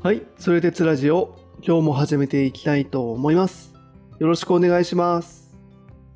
[0.00, 3.74] はい、それでつラジオ、今日も始めていきたいと思います。
[4.20, 5.52] よろしくお願いします。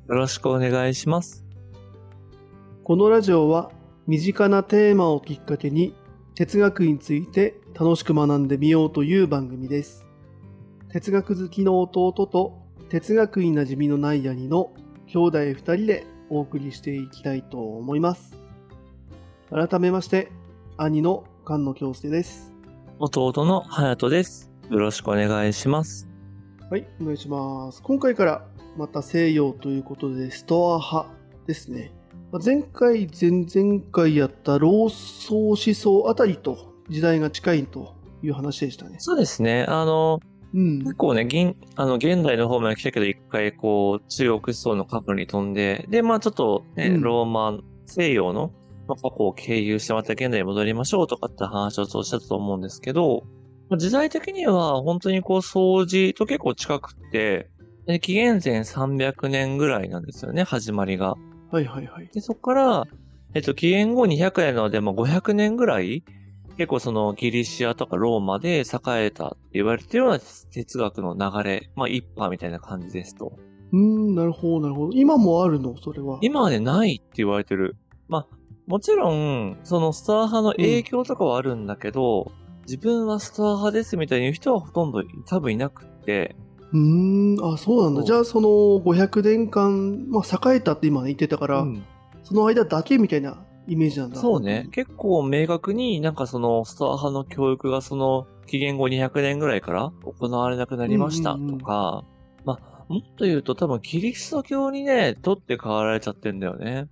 [0.07, 1.45] よろしくお願いします。
[2.85, 3.71] このラジオは、
[4.07, 5.93] 身近なテーマをきっかけに、
[6.33, 10.05] 哲学について楽しく学んでみようという番組です。
[10.89, 14.71] 哲学好きの弟と、哲学に馴染みのない兄の
[15.07, 18.37] 兄弟二人でお送りしていきたいと思います。
[19.51, 20.31] 改めまして、
[20.77, 22.52] 兄の菅野京介です。
[23.05, 24.49] 弟の隼人です。
[24.69, 26.07] よろしくお願いします。
[26.71, 27.81] はい、お願いします。
[27.81, 28.45] 今回から
[28.77, 31.09] また西洋ということで、ストア派
[31.45, 31.91] ですね。
[32.31, 37.93] まあ前回、前々回やった老荘思想あたりと時代が近いと
[38.23, 38.95] いう話でしたね。
[38.99, 39.65] そうですね。
[39.67, 40.21] あの、
[40.53, 40.95] うん結。
[40.95, 48.53] 構ね、現、あの、現代の方まで来たけど、一回こう、中国思想の過去に飛んで、で、まあちょっとね、うんローマ、西洋の、
[48.87, 53.23] まあ、過去を経由してまた現代に戻りましょうとかって話をそうしたと思うんですけど、
[53.69, 57.49] まあ時代的には本当にこう、掃除と結構近くって、
[57.85, 61.15] で紀元前300年ぐらいなんですよね、始まりが。
[61.51, 62.09] はいはいはい。
[62.13, 62.83] で、そこから、
[63.33, 66.03] えっと、紀元後200年なので、まあ、500年ぐらい、
[66.57, 70.19] 結構そのギリシアとかローマで栄えたって言われてるような
[70.51, 73.33] 哲学の流れ、まあ、一派みたいな感じですと。
[73.71, 74.93] うーん、なるほどなるほど。
[74.93, 75.75] 今もあるの？
[75.77, 76.19] それは。
[76.21, 77.75] 今はね、ないって言われてる。
[78.07, 78.27] まあ、
[78.67, 82.31] もちろん、そのスター派の影響とかはあるんだけど、
[82.65, 86.35] 自分はスター派ですみたいに言う人はほとんど多分いなくって、
[86.71, 88.03] うーん、あ、そうなんだ。
[88.03, 91.83] じゃあその500年間、まあ栄えたって今言ってたから、うん
[92.23, 94.15] その間だけみたいなイメージなんだ。
[94.15, 94.69] そうね。。
[94.71, 102.05] 結構明確になんかそのスター派の教育がその紀元後200年ぐらいから行われなくなりましたうんうんうんとか、
[102.45, 106.87] まあ、もっと言うと多分キリスト教にね、取って代わられちゃってんだよね。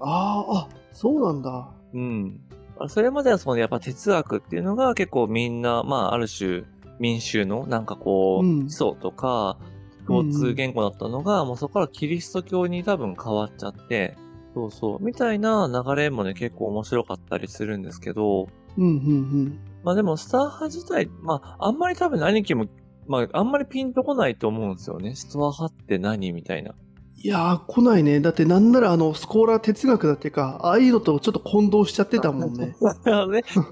[0.00, 1.68] ああ、あ、そうなんだ。
[1.92, 2.40] うん。
[2.88, 6.62] それまではそのやっぱ哲学っていうのが結構みんな、まあある種
[6.98, 9.58] 民衆のなんかこう、うん基礎とか
[10.06, 14.16] 共通言語だったのが、もうそこからキリスト教に多分変わっちゃって、
[14.54, 19.58] そうそう、みたいな流れもね結構面白かったりするんですけど、うん、うん、うん。
[19.82, 22.66] まあでも、スター派自体、まあ、あんまり多分兄貴も、
[23.06, 25.14] まあ、あんまりピンとこないと思うんですよね。
[25.14, 26.32] ストア派って何？
[26.32, 26.74] みたいな。
[27.24, 28.20] いやー、来ないね。
[28.20, 32.66] だってなんならあの、スコーラ哲学だっていうか、ああいうのとちょっと混同しちゃってたもんね。
[32.66, 32.74] ね、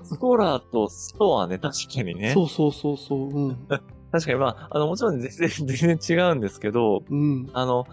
[0.04, 2.32] スコーラーとストアね、確かにね。
[2.32, 3.28] そうそうそうそう。
[3.28, 3.58] うん。
[4.10, 7.50] 確かに、まあ、あの、もちろん全然、 全然違うんですけど、うん。
[7.52, 7.84] あの、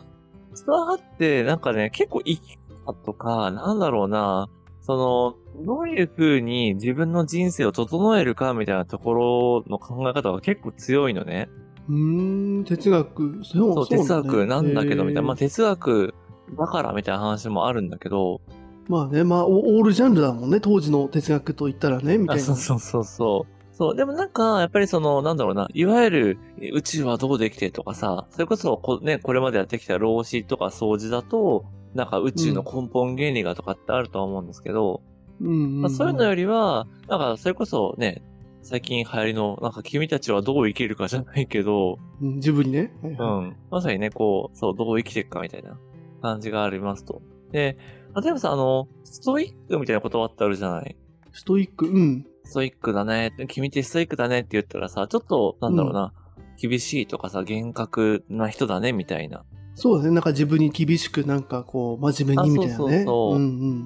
[0.54, 4.48] ストア派って、なんかね、結構生き方とか、なんだろうな、
[4.80, 11.50] その、どういう風に自分の人生を整えるかみたいなところの考え方が結構強いのね。
[11.90, 13.44] うーん、哲学。
[13.44, 15.28] そう哲学なんだけど、みたいな。
[15.28, 16.14] まあ、哲学
[16.58, 18.42] だからみたいな話もあるんだけど、
[18.88, 20.60] まあね、まあ、オオールジャンルだもんね。
[20.60, 22.44] 当時の哲学と言ったらね、みたいあな。
[22.44, 23.76] そうそうそうそう。
[23.76, 26.38] そう、でもなんか、やっぱりその、なんだろうな、いわゆる、
[26.74, 35.02] 宇宙はどうできてとかさ、それこそこ、ね、これまでやってきた老子とか掃除だと、なんか宇宙の根本原理がとかってあるとは思うんですけど、
[35.40, 38.24] うんまあ、そういうのよりは、なんか、それこそね、
[38.70, 42.94] 最近流行りの、なんか君たちはどう生きるかじゃないけど、うん自分にね。
[43.02, 43.56] はいはいうん。
[43.72, 45.80] まさにね、こう、そう、どう生きていくかみたいな
[46.22, 47.24] 感じがありますと。
[47.52, 47.80] で、
[48.22, 50.96] 例えばさ、あの、ストイックみたいな言葉ってあるじゃない？
[51.32, 52.28] ストイック、うん。
[52.44, 56.14] ストイックだね、君ってストイックだねって言ったらさ、ちょっと、なんだろうな、
[56.62, 59.46] 厳しいとかさ、厳格な人だね、みたいな。
[59.74, 60.12] そうだね。
[60.12, 62.76] なんか自分に厳しく、なんかこう、真面目にみたいなね。
[62.76, 63.46] あそうそうそううんう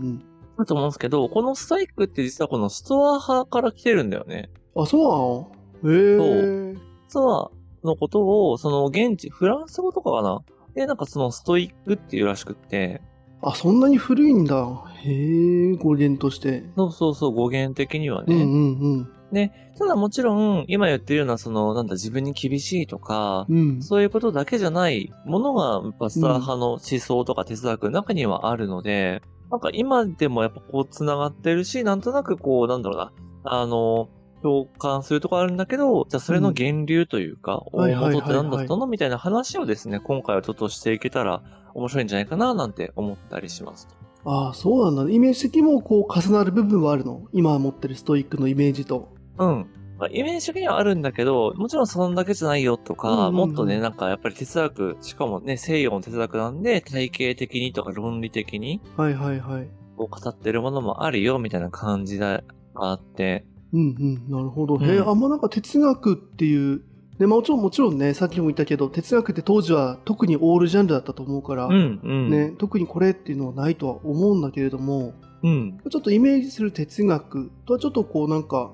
[0.09, 0.25] ん
[0.57, 4.49] だと思うんですけど、このストイックって実はこのストア派から来てるんだよね。
[4.75, 4.83] うん。
[4.83, 5.51] あ、そうなの？
[5.93, 6.75] へえ。
[7.07, 7.51] スト
[7.83, 10.41] アのことを、その現地、フランス語とかかな？
[10.75, 13.01] で、なんかそのストイックっていうらしくって、
[13.41, 14.83] あ、そんなに古いんだ。
[15.03, 16.63] へえ、語源として。
[16.77, 18.35] そうそうそう、語源的にはね。
[18.35, 19.09] うんうんうん。
[19.77, 23.81] ただもちろん、今言ってるような、その、なんだ、自分に厳しいとか、うん。
[23.81, 33.11] そういうことだけじゃないものが、やっぱスター派の思想とか哲学の中にはあるので、なんか今でもやっぱこう繋がってるし、なんとなくこう、なんだろうな、
[33.43, 34.07] あの、
[34.43, 41.41] 共感するとこあるんだけど、じゃあそれの源流というか、大元って何だったのみたいな話をですね、今回はちょっとしていけたら
[41.73, 43.95] 面白いんじゃないかな、なんて思ったりしますと。
[44.25, 45.13] ああ、そうなんだ、ね。
[45.13, 47.23] イメージ的にもこう重なる部分はあるの？
[47.33, 49.09] 今持ってるストイックのイメージと。
[49.37, 49.67] うん。
[49.97, 59.67] まあイメージ的にはあるんだけど、もちろんそんだけじゃないよとか、もっとね、なんかやっぱり哲学、しかもね、西洋の哲学なんで、体系的にとか論理的に、はいはいはい。
[59.97, 62.43] こう語ってるものもあるよ、みたいな感じが
[62.75, 63.95] あって、うん
[64.29, 64.75] うん、なるほど。
[64.75, 66.81] うんへえ、あんまなんか哲学っていう、
[67.19, 72.29] ね、もちろんもちろんね、さっきも言ったけど、哲学って当時は特にオールジャンルだったと思うから、うん、うん。
[72.29, 75.79] ね、特にこれっていうのはないとは思うんだけれども、うん。
[75.89, 78.71] ちょっとイメージする哲学とはちょっとこうなんか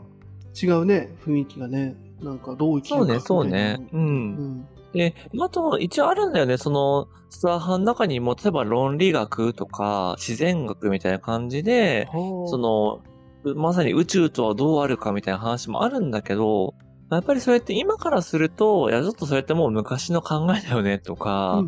[0.61, 1.95] 違うね、雰囲気がね。
[2.21, 3.77] なんかどう生きるかそうね、そうね。
[3.93, 3.97] う。
[3.97, 4.27] うん
[4.59, 4.67] ん。
[4.93, 6.57] で、あと、一応あるんだよね。
[6.57, 13.01] その、スター派の中にも、例えば論理学とか、自然学みたいな感じで、はあその、
[13.43, 16.73] まさに宇宙とはどうあるかみたいな話もあるんだけど、
[17.11, 21.63] やっぱりそれって今からすると、いや、ちょっとそれってもう昔の考えだよねとか、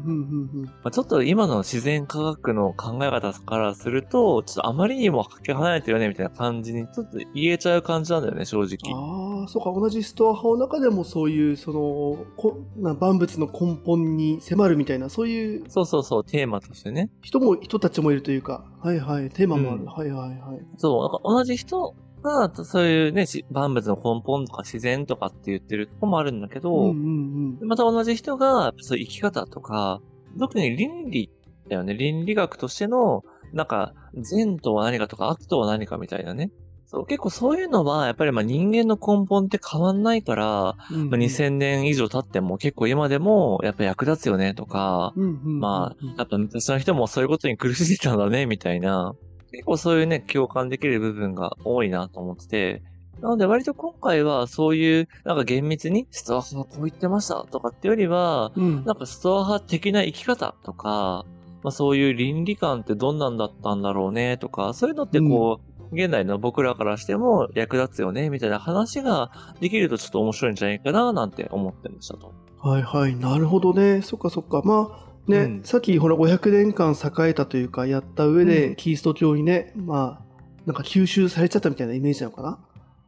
[0.83, 8.67] まあ、ちょっと今の自然科学の考え方からすると、ちょっとあまりにもかけ離れてるよねみたいな感じにちょっと言えちゃう感じなんだよね、正うん。
[8.67, 9.41] 直。
[9.41, 17.09] ああ、そうか、同じストア派の中でもそういう、その、こな万物の根本に迫るみたいな、そういうそうそうそう、テーマとしてね。
[17.21, 19.81] 人も、人たちもいるというか、はいはい、テーマもある。
[19.81, 20.61] うんはいはいはい。
[20.77, 27.67] そう、なんか同じ人が、そういうね、し万物の根本とか自然とかって言ってるとこもあるんだけど、うんうんうん。
[27.67, 30.01] また同じ人が、そういう生き方とか、
[30.39, 31.29] 特に倫理
[31.69, 31.93] だよね。
[31.93, 33.23] 倫理学としての、
[33.53, 36.51] なんか、善とは何かとか悪とは何かみたいなね。
[36.91, 49.15] そう、結構そういうのは、やっぱりまあ人間の根本って変わんないから、うんうんまあ、2000年以上経っても結構今でもやっぱ役立つよねとか、うんうんうんうんまあ、やっぱ昔の人もそういうことに苦しんでたんだねみたいな、
[49.51, 52.83] 結構そういうね、共感できる部分が多いなと思ってて、
[53.21, 61.25] なので割と今回はそういう、なんか厳密にストア派はこう言ってましたとかってよりは、うんなんかストア派的な生き方とか、
[61.63, 65.59] まあそういう倫理観ってどんなんだったんだろうねとか、そういうのってこ
[65.91, 72.33] う、現代の僕らからしても役立つよねみたいな話ができるとちょっと面白いんじゃないかななんて思ってましたと。
[72.59, 74.01] はいはい、なるほどね。
[74.01, 74.61] そっかそっか。
[74.63, 80.25] まあ、ね、うんさっきほら500年間栄えたというか、やった上で、うんキリスト教にね、まあ、
[80.65, 82.59] なんか吸収されちゃったみたいなイメージなのかな？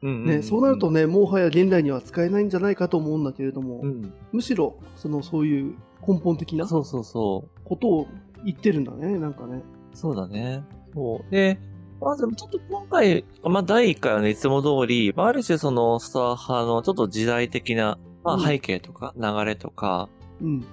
[0.03, 5.75] うんね、そうなると、ね、もはや現代には使えないんじゃないかと思うんだけれども、うん、むしろ、その、そういう
[6.05, 7.61] 根本的なそうそうそう。
[7.63, 8.07] ことを
[8.43, 9.61] 言ってるんだね、なんかね。
[9.93, 10.61] そうだね。
[10.93, 11.31] そう。
[11.31, 11.57] で、
[12.01, 20.09] まあでもちょっと今回、まあ第1回はね、いつも通り、まあある種そのスター派のちょっと時代的な、まあうん背景とか流れとか、
[20.41, 20.65] うん。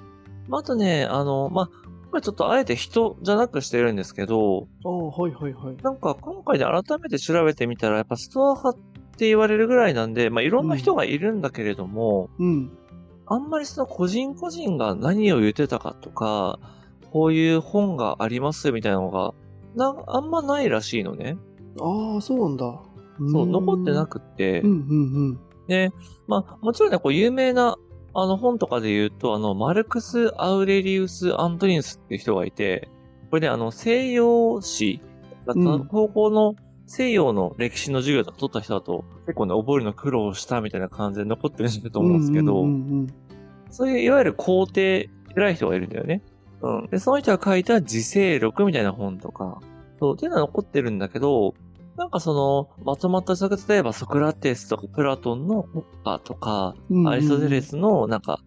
[0.51, 1.67] まああとね、あの、まあ、
[2.11, 5.77] これちょっとあえて人じゃなくしてるんですけど、ああ、はいはいはい。
[5.83, 8.81] なんか今回で改めて調べてみたら、やっぱストア派っ
[9.17, 12.77] て言われるぐらいなんで、まあいろんな人がいるんだけれども、うん。
[13.27, 16.59] あんまりその個人個人が何を言ってたかとか、
[17.13, 19.33] こういう本がありますみたいなのが、
[19.77, 21.37] な、あんまないらしいのね。
[21.81, 22.81] ああ、そうなんだ。
[23.31, 25.93] そう、残ってなくくってう、んうんで、
[26.27, 27.77] まあ、もちろんね、こう、有名な、
[28.15, 32.89] あの、本とかで言うと、あの、マルクス・アウレリウス・アントニウスっていう人がいて、
[33.31, 35.01] これね、あの、西洋史、
[35.47, 36.55] うん高校の
[36.87, 42.07] 西洋の歴史の授業とか取った人だと、結構ね、覚えるの苦労したみたいな感じで残ってるとうん。
[42.07, 42.65] 思うんですけど、
[43.71, 46.23] そういう、いわゆる皇帝、偉い人がいるんだよね。
[46.63, 46.87] うん。
[46.89, 49.61] で、その人が書いた自世録みたいな本とか、
[50.01, 51.55] そう、っていうのは残ってるんだけど、
[52.01, 58.41] なんかその、まとまった作例えばソクラテスとかプラトンの国家とか、うんアリストテレスの、なんか、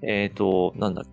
[0.00, 1.10] えっ、と、なんだっけ、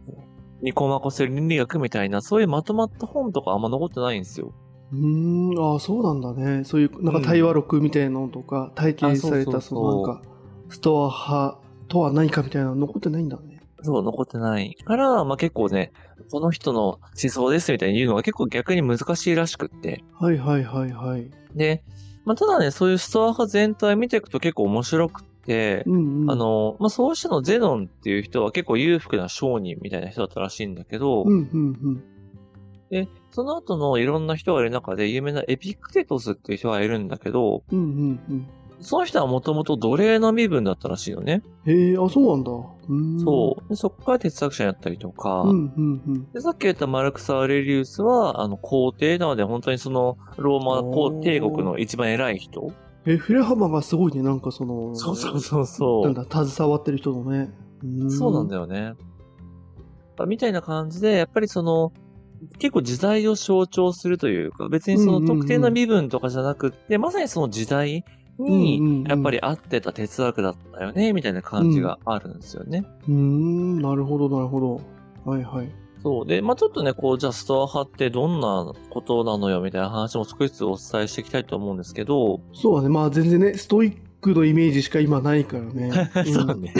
[0.61, 4.53] ニコマコス倫理学みたいな、そういうまとまった本とかあんま残ってないんですよ。
[4.93, 6.63] うーん、ああ、そうなんだね。
[6.63, 10.21] そういう、なんか対話録みたいなのとか、体験された、あそのなんか、
[10.69, 11.57] ストア派
[11.89, 13.50] とは何かみたいなの残ってないんだね。
[13.81, 15.91] そう、残ってないから、まあ結構ね、
[16.31, 20.03] この人の思想ですみたいに言うのが結構逆に難しいらしくって。
[20.19, 21.29] はいはいはいはい。
[21.55, 21.83] で、
[22.25, 26.31] まあ、ただね、そういうストア派全体見ていくと結構面白くって、うんうん。
[26.31, 32.03] あ、の、まあ、そうしたのゼノンっていう人は結構裕福な商人みたいな人だったらしいんだけど、うんうん
[32.91, 37.79] で、その後のいろんな人がいる中で有名なエピクテトスっていう人がいるんだけど、うん。
[37.79, 38.47] うんうんうん。
[38.81, 41.43] その人はもともと奴隷の身分だったらしいよね。
[41.65, 42.51] へえ、あ、そうなんだ。
[42.51, 43.21] う。
[43.23, 43.69] そう。
[43.69, 46.31] でそこから哲学者になったりとか、うんうんうん。
[46.31, 52.71] でさっき言ったマルクス・アウレリウスは、あの、皇帝なので本当にその、ローマ皇帝国の一番偉い人
[53.05, 56.03] え、フレハマがすごいね、なんかその、そうそうそうそう。
[56.05, 57.51] なんだ、携わってる人のね。
[58.09, 58.61] そうなんだよ。
[58.61, 58.93] よね。
[60.27, 61.91] みたいな感じで、やっぱりその、
[62.57, 72.85] 結構時代を象徴するというか、別にその特定の身分とかじゃなくって、まさにその時代うんうんうんに、やっぱり合ってた哲学だったよね、みたいな感じがあるんですよね。
[73.07, 74.81] うーん、なるほど、なるほど。
[75.29, 75.71] はいはい。
[76.03, 76.25] そう。
[76.25, 85.91] で、まあちょっとね、こう、じゃあストア派ってどんなことなのよ、みたいな話も少しずつお伝えしていきたいと思うんですけど、そうだね、まあ全然ね、ストイックのイメージしか今ないからね。
[86.25, 86.73] そうね。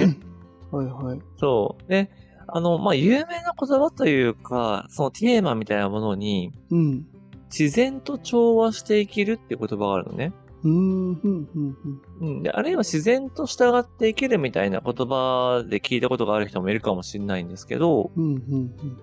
[0.72, 0.80] うん。
[0.80, 1.20] はいはい。
[1.38, 1.90] そう。
[1.90, 2.10] で、
[2.48, 7.06] あの、まあ有名な言葉というか、そのテーマみたいなものに、うん。
[7.52, 10.34] 自然と調和して生きるっていう言葉があるのね。
[10.64, 12.44] うーん、うん、うん、うん。
[12.44, 18.24] で、あるいは自然と従って生きるみたいな言葉で聞いたことがある人もいるかもしれないんですけど、うん。
[18.24, 18.98] うん、うん、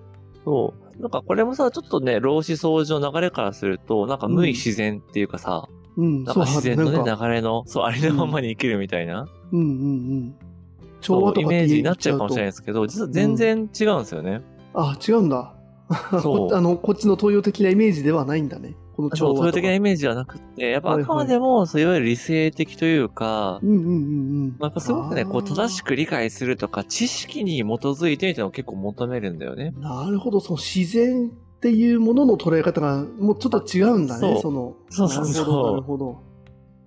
[0.45, 1.01] そう。
[1.01, 6.05] なんかこれもさ、ちょっとね、老子掃除の流れからすると、なんか無意自然っていうかさ、うん。
[6.05, 9.27] うん、なんか自然のね、流れの、そう、ありのままに生きるみたいな。
[9.51, 10.35] うん、うん、
[11.01, 14.41] 調和とかイメージになっちゃうかもしれないですけど、実は全然違うんですよね。
[14.73, 15.55] あ、違うんだ。
[16.21, 18.75] そう あの、こっちの東洋的なイメージではないんだね。
[18.99, 19.43] このそう、調和とか。
[19.43, 23.91] そう的なイメージはなくって、やっぱあくまでも、そういわゆる理性的というか、うんうんうんう
[24.47, 24.55] ん。
[24.59, 29.73] まあ、やっぱすごくね、こう、正しく理解するとか、知識に基づいてみたいなのを結構求めるんだよね。
[29.77, 34.75] なるほど、その自然っていうものの捉え方がもうちょっと違うんだね、その。
[34.89, 36.29] そうそうそうなるほど。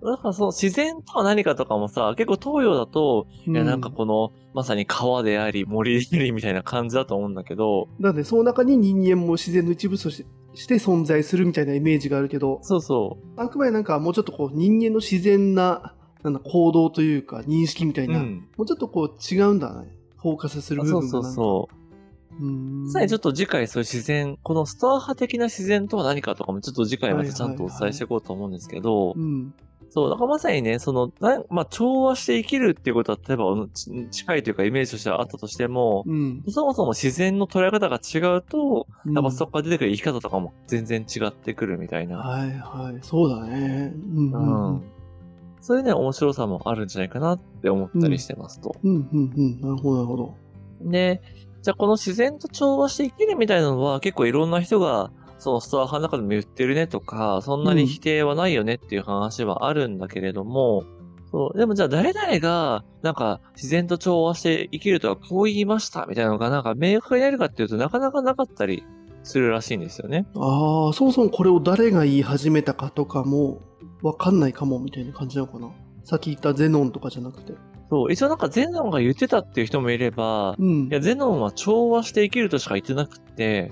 [0.03, 8.03] だからその自然とは何かとかもさ、結構東洋だと、いやなんかこの、まさに川であり、森でありみたいな感じだと思うんだけど、うん。
[8.03, 15.93] なんで、その中に人間も自然の一部としてして存在するみたいなイメージがあるけど、そうそあくまでなんかもうちょっとこう人間の自然な
[16.23, 18.47] なんだ行動というか認識みたいな、うん。
[18.57, 19.93] もうちょっとこう違うんだね。
[20.17, 21.35] フォーカスする部そうそう分がなんか。
[21.35, 21.75] そう。
[22.45, 29.53] うーんさらにちょっと次回そういう自然、このストア派的な自然とは何かとかもちょっと次回またちゃんとお伝えしていこうと思うんですけど、うん。
[29.93, 36.43] そう、だからまさにね、その、なまあ、調和して生きるっていうことは、例えば、ち近いというかイメージとしてはあったとしても、うん。
[36.47, 42.17] そもそも自然の捉え方が違うと、うんやっぱそこから出てくる生き方とかも全然違ってくるみたいな。
[42.17, 42.97] はいはい。
[43.03, 43.93] そうだね。
[43.93, 44.83] うんううんうんん。
[45.61, 48.75] そういうね、面白さもあるんじゃないかなって思ったりしてますと。
[48.81, 49.61] うんうんうん。
[49.61, 50.35] なるほどなるほど。
[50.81, 51.21] で、
[51.61, 55.11] じゃあこの自然と調和して生きるみたいなのは結構いろんな人が、
[55.43, 60.85] そのストア派の中でも言ってるねとか、そんなに否定はないよねっていう話はあるんだけれども、
[61.31, 68.83] そう、でもじゃあ誰々が、なんか自然と調和して生きるとはこう言いましたみたいなのがなんか明確にあるかっていうとなかなかなかったり
[69.23, 70.25] するらしいんですよね。
[70.35, 73.59] ああ、そもそもこれを誰が言い始めたかとかも
[74.01, 75.69] わかんないかもみたいな感じなのかな。
[76.05, 77.53] さっき言ったゼノンとかじゃなくて。
[77.89, 80.89] そう、一応なんかゼノンが言ってたっていう人もいれば、うんい。
[80.91, 83.71] や、ゼノンは調和して生きるとしか言ってなくって、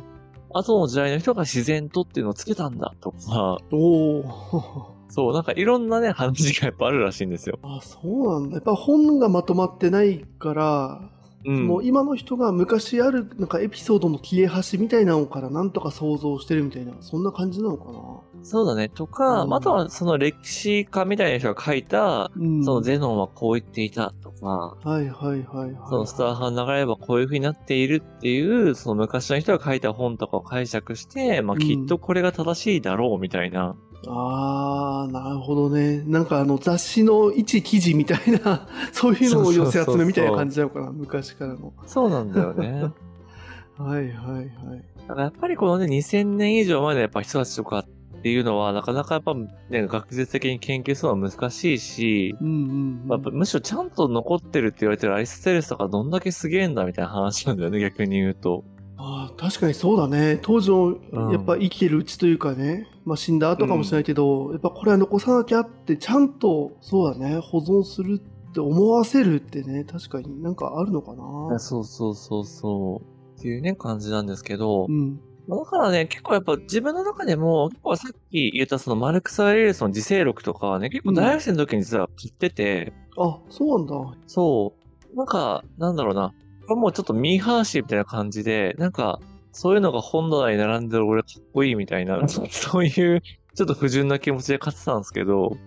[0.53, 5.01] 後の時代の人が自然とっていうのをつけたんだとか、おお。
[5.09, 7.59] そう、なんかいろんなね、話がやっぱあるらしいんですよ。
[7.63, 8.55] あ、そうなんだ。
[8.55, 11.01] やっぱ本がまとまってないから、
[11.45, 11.67] うん。
[11.67, 18.43] もう今の人が昔あるなんかエピソードの切れ端みたいなのからなんとか想像してるみたいな、そんな感じなのかな？
[18.43, 18.89] そうだね。
[18.89, 22.63] とか、うんまああとはその歴史家みたいな人が書いた、うん。
[22.63, 25.75] そのゼノンはこう言っていたとか、はいはいはいはい。
[25.89, 33.75] そのスター派の流れはこういう風になっているっていう、その昔の人が書いた本とかを解釈して、まあうんきっとこれが正しいだろうみたいな。
[34.07, 36.01] あー、なるほどね。
[36.05, 41.73] なんかあの雑誌の一記事みたいな、 そういうのを寄せ集めみたいな感じなのかな、昔からの。
[41.85, 42.91] そうなんだよね。
[43.77, 44.83] はいはいはい。
[45.07, 47.85] だからやっぱりこのね、2000年以上前のやっぱ人たちとかっ
[48.21, 52.57] ていうのは、なかなかやっぱね、学術的に研究するのは難しいし、うんうん、う
[53.05, 53.07] ん。
[53.07, 58.63] まあ、むしろちゃんと残ってるって言われてるアリストテレスとかどんだけすげえんだみたいな話なんだよね、逆に言うと。
[59.03, 60.37] あー確かにそうだね。
[60.43, 71.57] 当時のうんやっぱ生きてるうちというかね、まあ死んだ後かもしれないけど、やっぱこれは残さなきゃってちゃんとそうだね、保存するって思わせるってね、確かになんかあるのかな。
[71.59, 73.39] そうそうそうそう。
[73.39, 75.19] っていうね、感じなんですけど、うん。
[75.47, 84.17] まあだからね、結構やっぱ自分の中でも、結構さっき言ったそのマルクス・アレリウスの自制録とかはね、結構大学生の時に実は切ってて、あ、そうなんだ。
[84.27, 84.75] そ
[85.13, 86.33] う、なんか、なんだろうな、
[86.71, 89.19] これもうちょっとミーハーシーみたいな感じで、なんか、
[89.51, 95.57] そういうのが本棚に並んでる俺かっこいいみたいな、 そういうちょっと不純な気持ちで買ってたんですけど、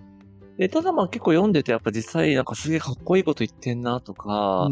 [0.56, 4.68] で、ただまあ結構読んでてやっぱ実際なんかすげえかっこいいこと言ってんなとか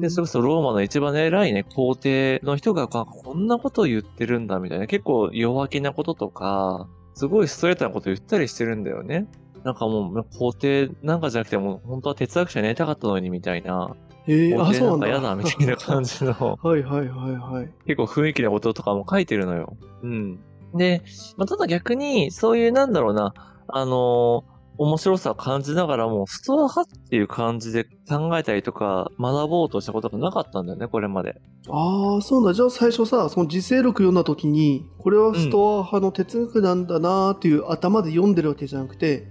[0.00, 9.26] で、それこそローマの一番偉いね、皇帝の人があこんなことを言ってるんだみたいな、結構弱気なこととか、すごいストレートなこと言ったりしてるんだよね。
[9.62, 13.94] なんかもう、皇帝なんかじゃなくても、本当は哲学者になりたかったのにみたいな、
[14.26, 15.08] えー、あ、そうなんんだ。
[15.08, 17.72] 嫌だみたいな感じの、 はいはいはいはい。
[17.86, 19.76] 結構雰囲気なこととかも書いてるのよ。
[20.02, 20.40] うん。
[20.74, 21.02] で、
[21.36, 23.32] まあ、ただ逆に、そういうなんだろうな、
[23.68, 31.40] あのー面白さを感じながらも、ストア派っていう感じで考えたりとか、学ぼうとしたことがなかったんだよね、これまで。
[31.68, 32.54] ああ、そうなんだ。
[32.54, 39.26] じゃあ最初さ、その自制録読んだ時に、これはストア派の哲学なんだなーっていう頭で読んでるわけじゃなくて、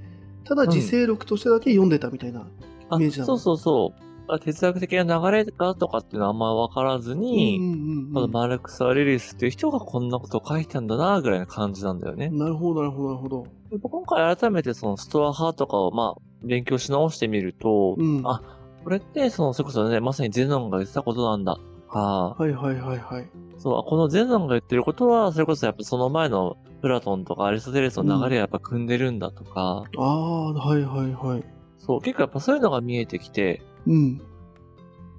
[0.46, 2.48] ただ自制録としてだけ読んでたみたいな。
[2.90, 4.05] あイメージなのそうそうそう。
[4.28, 12.30] あ哲学的な流れがとかっていうのはあんま分からずうんに、うんうんただマルクス・アレリスっていう人がこんなことを書いたんだな、ぐらいな感じなんだよね。
[12.30, 13.48] なるほどなるほどなるほど。
[13.72, 18.22] で今回改めてそのストア派とかをまあ、勉強し直してみると、うん。
[18.26, 18.42] あ
[18.84, 21.56] これって、その、それこそね、まさにゼノンが言ってたことなんだ。
[21.56, 23.30] とか、はいはいはいはい。
[23.58, 31.44] そう、このゼノンが言ってることは、それこそやっぱその前のプラトンとかアリストテレスの流れをやっぱ組んでるんだとか、ああ、はいはいはい。
[31.80, 34.22] そう、結構やっぱそういうのが見えてきて、うん。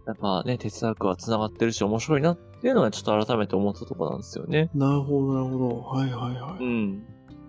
[0.07, 4.71] やっぱね、哲学は繋がってるし面白いなっていうのはちょっと改めて思ったところなんですよね。
[4.75, 5.81] なるほどなるほど。
[5.83, 6.65] はいはいはい。
[6.65, 7.05] ん。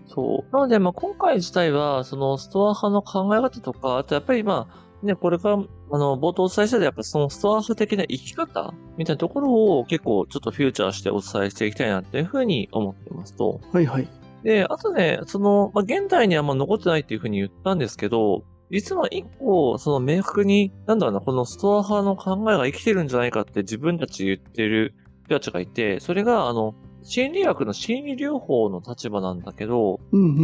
[0.08, 0.54] そう。
[0.56, 13.62] なので、まあ今回自体は、そのストア派の考え方とか、あとやっぱりまあ、ね、これから、あの、冒頭お伝えしたで、やっぱそのストア派的な生き方みたいなところを結構ちょっとフューチャーしてお伝えしていきたいなっていうふうに思ってますと。
[13.72, 14.08] はいはい。
[14.44, 24.94] で、あとね、その、まあ、現代にはあんま残ってないっていうふうに言ったんですけど、実は一個、その明確に、なんだろうな、このストア派の考えが生きてるんじゃないかって自分たち言ってる
[25.26, 30.42] 人たちがいて、それが、あの、心理学の心理療法の立場なんだけど、うん、うん、う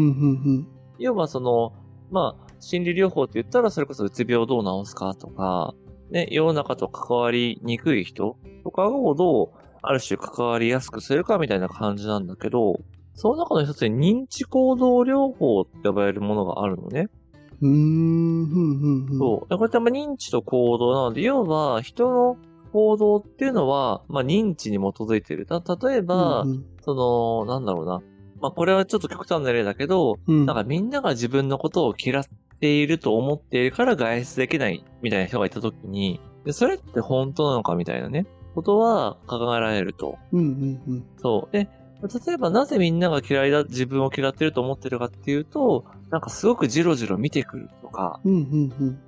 [0.54, 1.74] ん、要はその、
[2.12, 5.74] まあ、心理療法って言ったらそれこそうつ病をどう治すかとか、
[6.10, 9.50] ね、世の中と関わりにくい人とかをどう、
[9.82, 12.80] ある種関わりやすくするかみたいな感じなんだけど、
[13.16, 17.10] その中の一つに認知行動療法って呼ばれるものがあるのね。
[17.64, 17.70] うん。
[17.70, 19.18] うーん、うん、うん。
[19.18, 19.50] そう。
[19.50, 22.38] でこれってまあ認知と行動なので、要は人の
[22.72, 25.46] 行動っていうのは、まあ認知に基づいている。
[25.46, 28.02] た例えば、うん、その、なんだろうな。
[28.42, 30.46] まあこれはちょっと極端な例だけど、うん。
[30.46, 32.26] なんかみんなが自分のことを嫌っ
[32.60, 40.18] ていると思っているから外出できないみたいな人がいたときに、でそれって本当なのかみたいなね、ことは考えられると。
[40.32, 41.06] うん、うん、うん。
[41.18, 41.54] そう。
[41.54, 41.70] で、
[42.04, 49.00] 例えばなぜみんなが嫌いだ、自分を嫌ってると思ってるかっていうと、なんかすごくジロジロ見てくるとか、うん、うん、うん。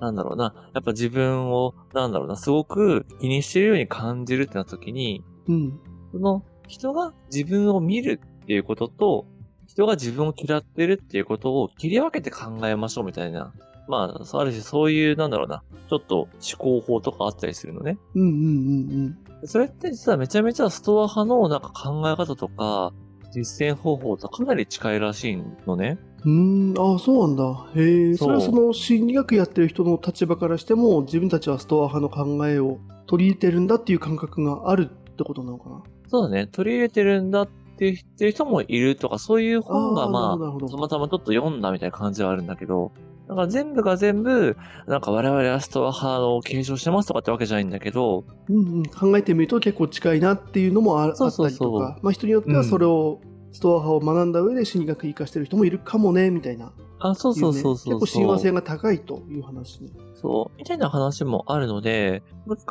[0.00, 5.80] なんだろうな、やっぱ自分を、なんだろうな、すごく気にしてるように感じるってなった時に、うん。
[6.12, 9.26] その人が自分を見るっていうことと、
[9.66, 13.52] 人が自分を嫌ってるっていうことを切り分けて考えましょうみたいな。
[13.88, 17.98] まあ、ある種そういう、なんだろうな、ちょっと思考法とかあったりするのね。
[18.14, 18.32] うん、うん、う
[19.08, 22.92] ん、それって実はめちゃめちゃストア派のなんか考え方とか、
[23.30, 25.98] 実践方法とかなり近いらしいのね。
[26.24, 26.74] うん。
[26.78, 27.70] ああ、そうなんだ。
[27.76, 28.16] へえ。
[28.16, 35.82] それはその心理学やってる人の立場からしても、自分たちはストア派の考えを取り入れてるんだっていう感覚があるってことなのかな？
[36.08, 36.46] そうだね。
[36.46, 42.92] 取り入れてるんだって言ってる人もいるとか、そういう本がまあ、たまたまちょっと読んだみたいな感じはあるんだけど、
[43.28, 44.56] だから全部が全部、
[44.86, 53.20] なんか我々はストア派を継承してますとかってわけじゃないんだけど、うんうん、考えてみると結構近いなっていうのもあそうそうそうあったりとか、まあ、人によってはそれを、
[53.52, 59.90] ストア派を学んだ上で心理学活かしてる人もいるかもねみたいな、あ、そうそうそうそう結構親和性が高いという話ね。
[60.20, 62.22] そう、みたいな話もあるので、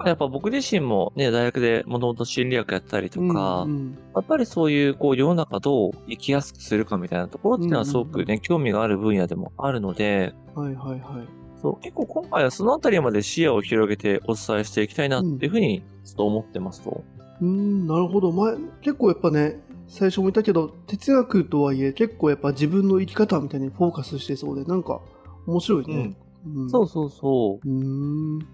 [0.05, 3.97] やっぱ僕自身もね、大学でもともと心理学やったりとか、うんうん。
[4.15, 11.27] やっぱりそういう、こう、世の中どう生きやすくするかみたいなところっていうのはすごくね、興味がある分野でもあるので、はいはいはい。
[11.61, 17.03] そう、結構今回はそのあたりまで視野を広げてお伝えしていきたいなっていうふうに、ちょっと思ってますと。
[17.39, 18.31] うーんなるほど。
[18.33, 25.01] 前結構やっぱね最初も言ったけど哲学とはいえ結構やっぱ自分の生き方みたいにフォーカスしてそうでなんか
[25.45, 26.15] 面白いね。
[26.45, 27.69] うんそうそうそう。
[27.69, 28.45] うーんな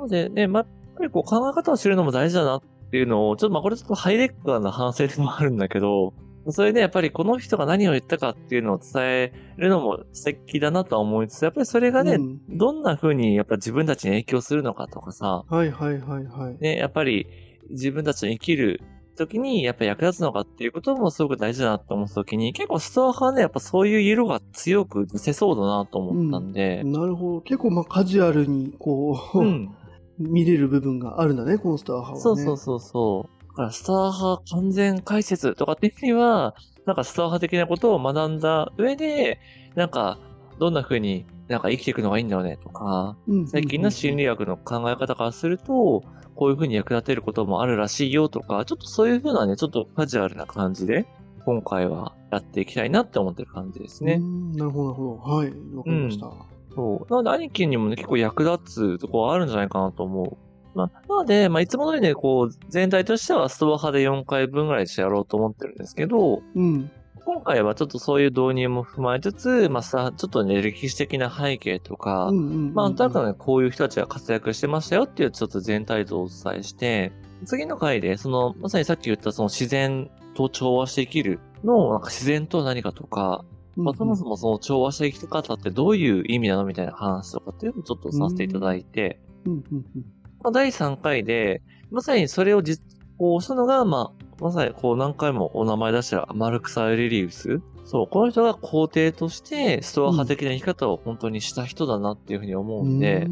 [0.00, 6.14] のでね、まあ、やっぱりこう考え方を知るのも大事だなっていうのを、ちょっとまあこれちょっとハイレッカーな反省でもあるんだけど、
[6.48, 16.56] それでやっぱりこの人が何を言ったかっていうのを伝えるのも素敵だなとは思いつつ、やっぱりそれがね、うんどんな風にやっぱ自分たちに影響するのかとかさ、はいはいはいはい。
[16.60, 17.26] ね、やっぱり
[17.70, 18.80] 自分たちの生きる
[19.16, 29.74] 時にやっぱり役立つのかっていうこともすごく大事だなと思った時に、結構ストア派はね、やっぱそういう色が強く出せそうだなと思ったんで、なるほど結構まあカジュアルにこう、うん。
[30.18, 32.22] 見れる部分があるんだねこのスター派はね。
[32.22, 33.48] そうそうそうそう。
[33.48, 36.54] だからスター派完全解説とかっていうには、
[36.86, 39.38] なんかスター派的なことを学んだ上で、
[39.74, 40.18] なんか、
[40.62, 46.04] どんな風になんか生きていくのがいいんだよねとか、うんうんうん最近の心理学の考え方からすると、
[46.36, 51.04] こういう風に役立てることもあるらしいよとか、ちょっとそういう風なね、ちょっとカジュアルな感じで、
[51.44, 54.20] 今回はやっていきたいなって思ってる感じですね。
[54.54, 56.30] なるほどなるほどはいわかりました。
[56.76, 57.12] そう。
[57.12, 60.78] なので、兄貴にもね、結構役立つところあるんじゃないかなと思う。
[60.78, 66.90] まあ、なので、まあ、いつも通りね、こう、全体としてはストア派で4回分ぐらいしてやろうと思ってるんですけど、うん
[67.24, 72.74] 今回はちょっとそういう導入も踏まえつつ、まあさ、ちょっとね、歴史的な背景とか、うんうんうんうん。
[72.74, 77.12] まあ、なんとなくね、こういう人たちが活躍してましたよっていうちょっと全体像をお伝えして、
[77.44, 83.44] 次の回で、その、まさにさっき言ったその自然と調和して生きるの、なんか自然とは何かとか、
[83.76, 89.84] まあ、そもそもその調和した生き方ってどういう意味なのみたいな話とかっていうのをちょっとさせていただいて、うんうんうん。
[90.42, 92.82] まあ、第3回で、まさにそれを実
[93.18, 97.60] 行したのが、まあ、まさにこう何回もお名前出したマルクサ・エレリウス。
[97.84, 103.28] そう、この人が皇帝としてストア派的な生き方を本当にした人だなっていうふうに思うんで、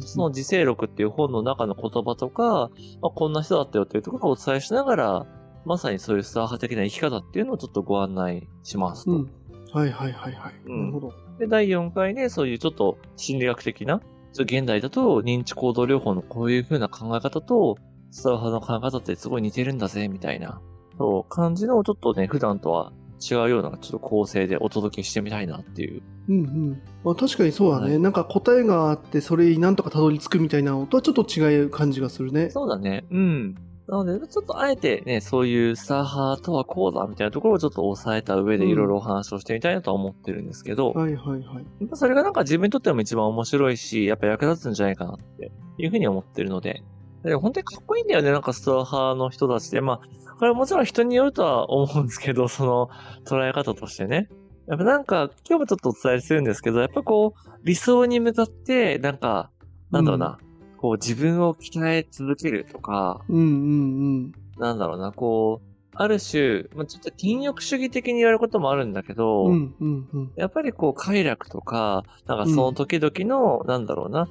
[0.00, 2.70] その自制録っていう本の中の言葉とか、
[3.00, 5.26] まあ、こんな人だったよっていうところをお伝えしながら、
[5.64, 9.12] まさにそういうスター派的な生き方っていうのをちょっとご案内しますと。
[9.12, 9.30] うん
[9.72, 10.54] はいはいはいはい。
[10.66, 11.14] うんなるほど。
[11.38, 14.00] で、第4回でそういうちょっと心理学的な、
[14.32, 17.76] 現代だと認知行動療法のこういう風な考え方と、
[18.16, 20.62] スター派の考え方ってすごい似てるんだぜ、みたいな、
[20.96, 26.02] そう、感じのちょっとね、普段とは違うようなちょっと構成でお届けしてみたいなっていう。
[26.28, 26.82] うんうん。
[27.04, 32.48] まあ、確かにそうだね、はいなんか答えがあって、それになんとかたどり着くみたいなのとはちょっと違う感じがするね。
[32.48, 33.04] そうだね。
[33.10, 33.54] うん。
[33.86, 41.64] なので、ちょっとあえてね、そういうスターハーとはこうだみたいなところをちょっと抑えた上でうんいろいろお話をしてみたいなとは思ってるんですけど、はいはいはい。
[41.80, 46.82] やっぱそれがなんか自分にとっても一番面白いし、やっぱ役立つんじゃないかなっていうふうに思ってるので、
[47.30, 49.80] で本当にかっこいいんだよね、なんかスター派の人たちで。
[49.80, 50.00] まあ、
[50.38, 52.88] これはもちろん人によるとは思うんですけど、 その
[53.26, 54.28] 捉え方としてね。
[54.66, 59.50] やっぱなんか、今日もちょっとお伝えするんですけど、やっぱこう、理想に向かって、なんか、
[59.90, 60.38] なんだろうな、
[60.76, 69.52] こう自分を鍛え続けるとか、うんうんなんだろうな、こう、ある種、まあ、ちょっと禁欲主義的に言われることもあるんだけど、うん。
[69.52, 70.32] うんうんうん。
[70.36, 74.28] やっぱりこう快楽とか、なんかその時々の、なんだろうな、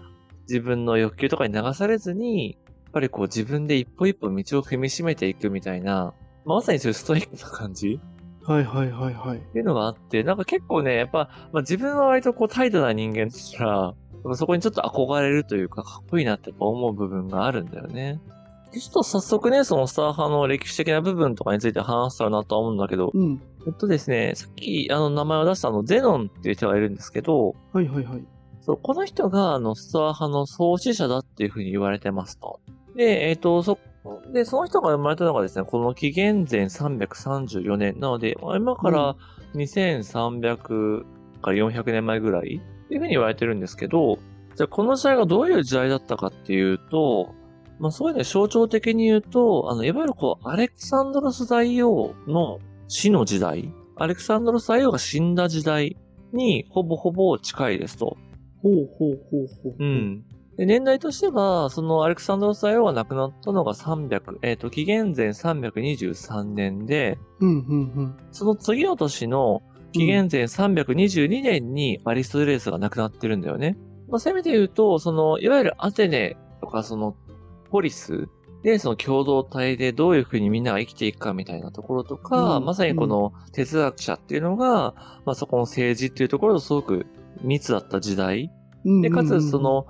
[0.48, 2.58] 自分の欲求とかに流されずに、
[2.96, 6.14] ぱりこう自分で一歩一歩道を踏みしめていくみたいな、
[6.46, 8.00] まあまさにそういうストイックな感じ？
[8.42, 9.38] はいはいはいはい。
[9.40, 18.22] っていうのがあって、なんか結構ね、やっぱ、まあ、自分は割とこう態度な人間だから、そこにちょっと憧れるというか、かっこいいなって思う部分があるんだよね。
[18.72, 23.42] でちょっと早速ね、そのスター派の歴史的な部分とかについて話したらなとは思うんだけど、うん。
[23.68, 28.24] えっとですね、さっきあの名前を出したあのゼノンっていう人がいるんですけど、はいはいはい。
[28.62, 32.60] そう、この人が、あの、スター派の創始者だっていうふうに言われてますと。
[32.96, 33.78] で、えっ、と、そ、
[34.32, 38.00] で、その人が生まれたのがですね、この紀元前334年。
[38.00, 39.16] なので、まあ今から
[39.56, 41.06] 2300
[41.42, 44.20] から400年前ぐらいっていうふうに言われてるんですけど、
[44.56, 47.34] じゃあこの時代がどういう時代だったかっていうと、
[47.80, 55.98] まあそういうね、象徴的に言うと、あの、いわゆるこう、アレクサンドロス大王の死の時代、アレクサンドロス大王が死んだ時代
[56.32, 58.18] にほぼほぼ近いですと。
[58.62, 59.76] ほうほうほうほう。
[59.78, 59.86] う。
[59.86, 60.26] ん。
[60.58, 68.16] で、年代としては、そのアレクサンドロス大王が亡くなったのが300、えっ、と、紀元前323年で、うんうんうん。
[68.32, 73.78] その次の年の紀元前322年にアリストテレスが亡くなってるんだよね。
[74.08, 77.16] まあ、せめて言うと、その、いわゆるアテネとか、その、
[77.70, 78.30] ポリス
[78.66, 87.06] で、その共同体でどういうふうにみんなが生きていくかみたいなところとか、うんまさにこの哲学者っていうのが、まあそこの政治っていうところとすごく
[87.44, 88.52] 密だった時代
[88.86, 89.02] うん。
[89.02, 89.86] で、かつ、そ、の、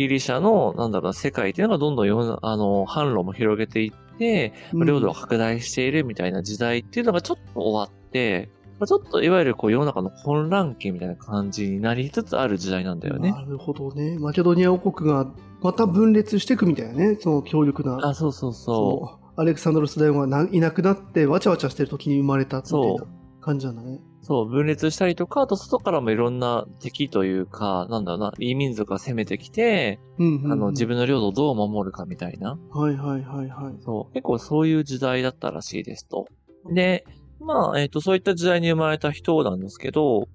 [0.00, 13.30] ギリシャの、なんだろうな、世界っていうのがどんどんあの、販路も広げていって、まあ領土を拡大しているみたいな時代っていうのがちょっと終わって、まあちょっといわゆるこう世の中の混乱期みたいな感じになりつつある時代なんだよね。
[13.30, 14.18] なるほどね。
[14.18, 15.26] マケドニア王国が
[15.60, 17.18] また分裂していくみたいなね。
[17.20, 17.98] その強力な。
[18.02, 23.04] あ、そうそうそそうアレクサンドロス大王がないなくなってわちゃわちゃしてる時に生まれたみたいな
[23.40, 24.00] 感じなんだね。
[24.22, 24.24] う。
[24.24, 32.58] そう、分裂したりとか、あと外からもいろんな敵というか、なんだろうな、異民族が攻めてきて、うんうんうんあの、自分の領土をどう守るかみたいな。
[32.70, 33.82] はいはいはいはい。
[33.82, 34.12] そう。
[34.12, 36.26] 結構そういう時代だったらしいですと。
[36.72, 37.04] で、
[37.40, 40.28] まあ、えっ、と、そういった時代に生まれた人なんですけど、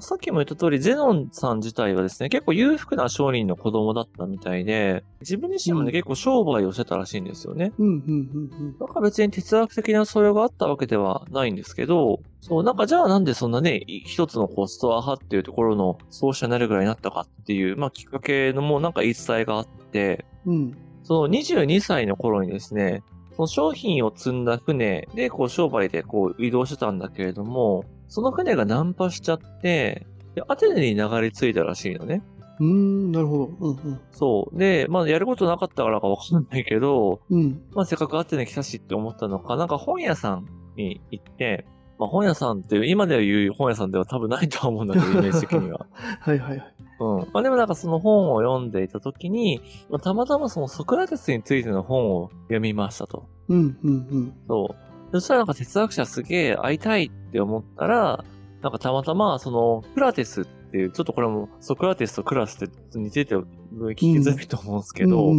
[0.00, 7.72] さっきも言った通り、ゼノンさん自体はですね、結構裕福な商人の子供だったみたいで、自分自身もね、うん結構商売をしてたらしいんですよね。
[7.78, 20.54] うんうんうんだから別に哲学的な素養があったわけではないんですけど、そう、なんかじゃあなんでそんなね、い一つのこうストア派っていうところの創始者になるぐらいになったかっていう、まあきっかけのもうなんか言い伝えがあって、うん。
[20.54, 20.76] うん。
[21.02, 23.02] その22歳の頃にですね、
[23.34, 32.22] その商品を積んだ船でこう商売でこう移動してたんだけれども、その船がナンパしちゃって、でアテネに流れ着いたらしいのね。
[32.58, 33.44] うーん、なるほど。
[33.60, 34.00] うんうん。
[34.10, 34.58] そう。
[34.58, 37.62] で、まあやることなかったからかわかんないけど、うん。
[37.72, 40.46] まあせっかくアテネ来たしって思ったのか、なんか本屋さん
[40.76, 41.64] に行って、
[41.98, 45.86] まあ本屋さんっていう、今では言う本屋さんでは多分ないとは思うんだけど、イメージ的には。
[46.20, 46.74] はいはいはい。
[46.98, 47.32] うん。
[47.32, 53.24] まあでもなんかその本を読んでいた時に、まあ、たまたまそのソクラテスについての本を読みましたと。
[53.48, 54.32] うんうんうん。
[54.48, 54.89] そう。
[55.12, 58.24] そしたらなんか哲学者すげえ会いたいって思ったら、
[58.62, 65.32] なんかたまたまそのクラテスっていう、ちょっとこれもソクラテスとクラスって似てて聞きづらいと思うんですけど、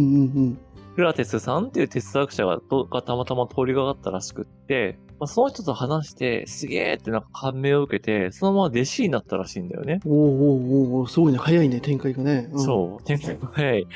[0.94, 10.00] クラテスさんっていう哲学者がとがたまたま通りがかったらしくって、まあ、その人と話して、すげえってなんか感銘を受けて、そのまま弟子になったらしいんだよね。
[10.04, 10.12] うん。
[10.12, 11.38] おーおーおーおーすごいね。
[11.38, 12.50] 早いね、展開がね。
[12.52, 13.04] うん、そう。
[13.04, 13.86] 展開が早い。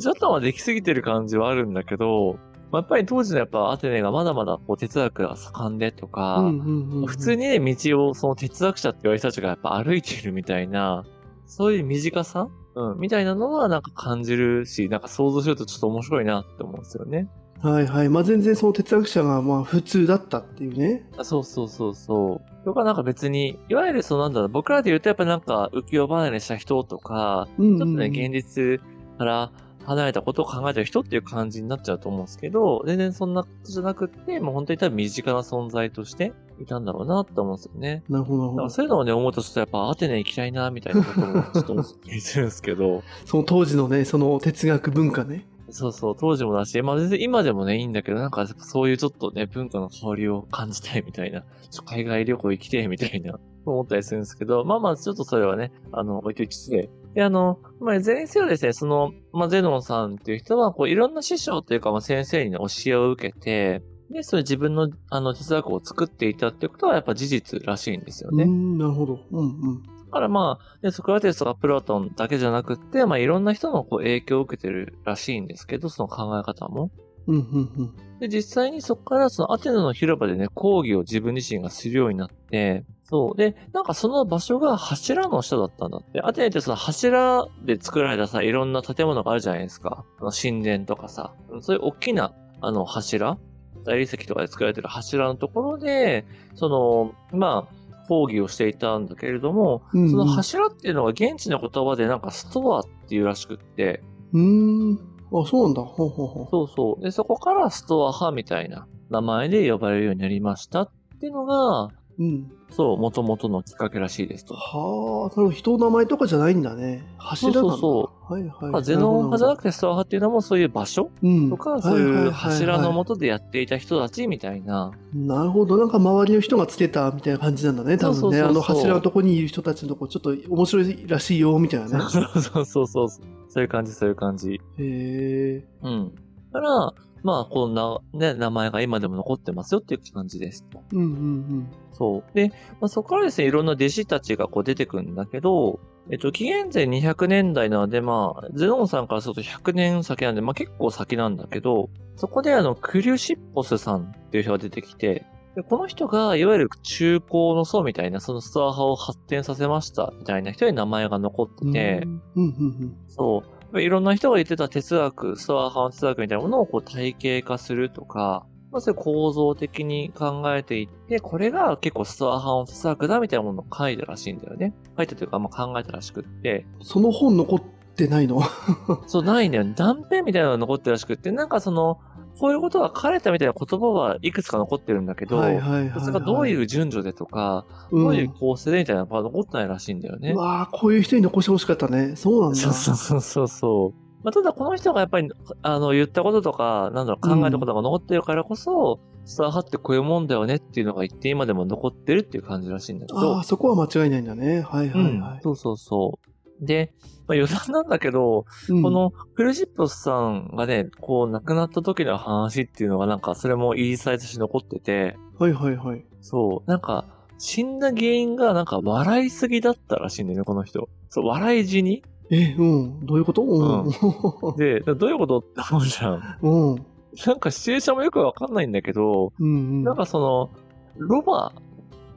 [0.00, 2.38] ちょっとまあできすぎてる感じはあるんだけど、
[2.74, 7.06] まあ、やっぱり当時のやっぱアテネがまだまだこう哲学が盛んでとか、うんうんうんうん。
[7.06, 11.04] 普通にね、道をその哲学者って言われる人たちがやっぱ歩いてるみたいな、
[11.46, 12.48] そういう短さ？
[12.74, 17.28] うん、みたいなのはなんか感じるし、なんか想像するとちょっと面白いなって思うんですよね。
[17.62, 18.08] はいはい。
[18.08, 21.08] まあ全然その哲学者がまあ普通だったっていうね。
[21.16, 22.64] あそうそうそうそう。
[22.64, 28.80] とかなんか別に、いわゆるそのなんだろう、僕らで言うとやっぱなんか浮世離れした人とか、うんうんちょっとね、現実
[29.16, 29.52] から
[29.84, 38.02] 離れたことを考えてる人っていう感じになっちゃうと思うんですけど、全然そんなことじゃなくって、もう本当に多分身近な存在として、いたんだろうなって思うんですよね。
[38.08, 45.46] なるほど、そういうのをね、思うとちょっとやっぱアテネ行きたいな、みたいなこともちょっと思ったりするんですけど、 その当時のね、その哲学文化ね。
[45.70, 68.44] そうそう、当時もだし、まあ全然今でもね、いいんだけど、なんかそういうちょっとね、文化の香りを感じたいみたいな、ちょ海外旅行行きてえみたいな、思ったりするんですけど、まあまあちょっとそれはね、あの、置いといてで、で、あの、まあ、前世はですね、その、まあ、ゼノンさんっていう人は、こう、いろんな師匠というか、まあ、先生にね、教えを受けて、で、それ自分の、あの、哲学を作っていたっていうことは、やっぱ事実らしいんですよね。
[68.44, 69.20] うーん、なるほど。
[69.30, 69.82] うんうん。
[69.82, 76.90] だからまあ、ね、ソクラテスとかプラトンだけじゃなくって、まあいろんな人のこう影響を受けてるらしいんですけど、その考え方も。
[77.26, 83.36] うんうんで、実際にそこからそのアテネの広場でね、講義を自分自身がするようになって、そう。
[83.36, 86.20] で、なんかその場所が柱の下だったんだって。
[86.22, 90.04] アテネってその柱で作られたさ、いろんな建物があるじゃないですか。
[90.20, 91.34] あの神殿とかさ。
[91.60, 93.36] そういう大きな、あの柱
[93.84, 100.10] 大理石とかで作られてる柱のところで、その、まあ、講義をしていたんだけれども、うんうん。
[100.10, 105.13] その柱っていうのは現地の言葉でなんかストアっていうらしくって、うーん。
[105.32, 105.82] あ、そうなんだ。
[105.82, 106.48] ほうほうほう。
[106.50, 107.02] そうそう。
[107.02, 112.52] で、そこからストア派みたいな名前で呼ばれるようになりましたっていうのが、うん。
[112.70, 114.54] そう、元々のきっかけらしいですと。
[114.54, 117.06] はあ、それ人の名前とかじゃないんだね。
[117.18, 117.76] 柱なんだ。
[117.76, 118.72] そうはいはい。
[118.72, 121.50] まあゼノン派じゃなくくてストア派っていうのもそういう場所うん。
[121.50, 124.92] とか、そういう柱のも下でやっていた人たちみたいな。
[125.12, 125.76] なるほど。
[125.76, 127.98] なんか周りの人がつけたみたいな感じなんだね。
[127.98, 128.20] 多分ね。
[128.20, 132.04] そうそうそうそうあの柱のとこにいる人たちのとこ、ちょっと面白いらしいよ、みたいなね。
[132.08, 133.08] そうそうそうそう。
[133.48, 134.54] そういう感じ、そういう感じ。
[134.54, 135.64] へえ。
[135.82, 136.12] うん。
[136.52, 136.94] だから、
[137.24, 140.82] まあ、こんな、ね、名前が今でも残ってますよっていう感じですと。
[140.92, 142.34] うんうんそう。
[142.34, 142.48] で、
[142.80, 155.24] まあ、そこからですね、いろんな弟子たちがこう出てくるんだけど、えっと、紀元前200年代なので、まあ、ゼノンさんからすると100年先なんで、まあ結構先なんだけど、そこであの、クリュシッポスさんっていう人が出てきて、
[155.56, 161.72] でこの人が、いわゆる中高の層みたいな、そのストア派を発展させました、みたいな人に名前が残ってうん。
[161.72, 163.53] て、うんうんうんそう。
[163.80, 174.74] いろんな人が言ってた哲学、ストア派の哲学みたいなものをこう体系化するとか、まあ、そういう構造的に考えていって、これが結構ストア派の哲学だみたいなものを書いたらしいんだよね。
[174.96, 176.66] 書いたというか、まあ、考えたらしくって。
[176.82, 177.60] その本残っ
[177.94, 178.40] てないの？
[179.06, 179.64] そう、ないんだよ。
[179.76, 182.00] 断片みたいなのが残ってるらしくって、なんかその、
[182.38, 186.00] こういうことが書かれたみたいな言葉はいくつか残ってるんだけど、はいはいはいはい。
[186.00, 190.32] それがどういう順序でとか、どういう構成でみたいなのが残ってないらしいんだよね。
[190.32, 192.16] うわあ、こういう人に残してほしかったね。
[192.16, 192.56] そうなんだ。
[192.56, 194.04] そうそうそうそうそう。
[194.24, 195.30] まあ、ただこの人がやっぱり、
[195.62, 203.44] あの、言ったこととか、なんだろう、考えたことが残ってるからこそ、スター派ってこういうもんだよねっていうのが言って今でも残ってるっていう感じらしいんだけあどあ、。
[203.44, 204.60] そこは間違いないんだね。
[204.62, 205.40] はいはいはい。
[205.42, 206.33] そうそうそう。
[206.60, 206.92] で、
[207.26, 216.04] まあ、余談なんだけど、うんこ、のクルシップスさんがね、こう亡くなった時の話っていうのがなんかそれも言い伝えとして残ってて、はいはいはい。
[216.20, 217.06] そう、なんか、
[217.38, 220.88] 死んだ原因がなんか笑いすぎだったらしいんだよね、この人。
[221.08, 223.06] そう、笑い死にえ、うん。
[223.06, 223.42] どういうこと？
[223.42, 224.56] うん。
[224.56, 225.38] で、どういうこと？
[225.40, 226.38] って思うじゃん。
[226.42, 226.86] うん。
[227.26, 229.82] なんかシチュエーションもよくわかんないんだけど、うんうん。
[229.84, 230.50] なんかその、
[230.96, 231.52] ロバ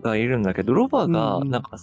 [0.02, 1.78] がいるんだけど、ロバがうんなんか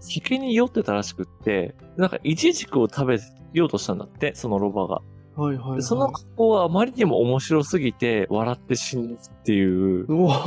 [0.00, 3.18] 酒に酔ってたらしくって、なんかイチジクを食べ
[3.52, 5.02] ようとしたんだって、そのロバが。
[5.36, 5.76] はいはい、はい。
[5.76, 10.04] でその格好はあまりにも面白すぎて笑って死ぬっていう。
[10.06, 10.44] うわ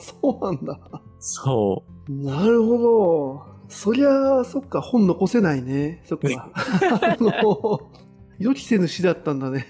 [0.00, 0.78] そうなんだ。
[1.18, 3.52] そなるほど。
[3.68, 6.02] そりゃあ、そっか、本残せないね。
[6.04, 6.50] そっねか。
[6.52, 7.90] あの、
[8.38, 9.66] 予期せぬ死だったんだね。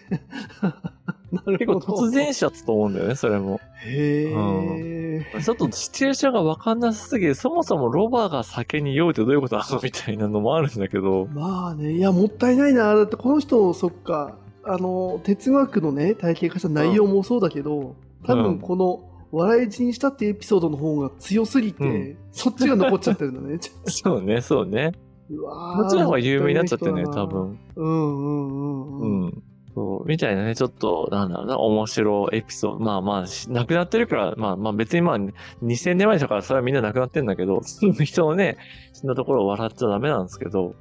[1.47, 2.07] 結構るほど。
[2.07, 3.61] 突然死だったと思うんだよね、それも。
[3.85, 4.33] へ
[5.35, 5.43] え。
[5.43, 11.27] ちょっとシチュエーションがわかんなすぎて、そもそもロバが酒に酔うってどういうことなのみたいなのもあるんだけど。
[11.33, 12.95] まあね、いや、もったいないな。
[12.95, 23.59] だって、この人、そっか、あの、哲学のね、体系化した内容もそうだけど、多分、うんこの、笑い死にしたってエピソードの方が強すぎて、うんそっちが残っちゃってるんだね。
[23.87, 24.93] そうね、そうね。
[25.31, 27.59] うわこっちの方が有名になっちゃってるね、多分。
[27.77, 29.43] うんうんうんううん。
[29.75, 32.79] そう、みたいなね、ちょっと、なんだろうな、面白エピソード。
[32.79, 38.59] まあまあ、亡くなってるから、まあまあ別にまあ、2000年前だからそれはみんな亡くなってんだけど、その人のね、
[38.93, 40.75] そんなところを笑っちゃダメなんですけど。